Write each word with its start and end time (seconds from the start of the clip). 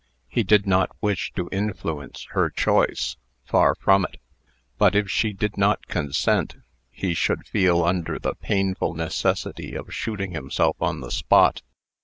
He 0.27 0.41
did 0.41 0.65
not 0.65 0.95
wish 0.99 1.31
to 1.33 1.47
influence 1.51 2.23
her 2.31 2.49
choice 2.49 3.17
far 3.45 3.75
from 3.75 4.03
it 4.05 4.19
but, 4.79 4.95
if 4.95 5.11
she 5.11 5.31
did 5.31 5.59
not 5.59 5.85
consent, 5.85 6.55
he 6.89 7.13
should 7.13 7.45
feel 7.45 7.83
under 7.83 8.17
the 8.17 8.33
painful 8.33 8.95
necessity 8.95 9.75
of 9.75 9.93
shooting 9.93 10.31
himself 10.31 10.75
on 10.81 11.01
the 11.01 11.11
spot. 11.11 11.61